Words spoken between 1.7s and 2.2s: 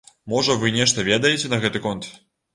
конт?